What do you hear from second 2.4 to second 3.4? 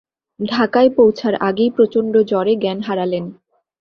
জ্ঞান হারালেন।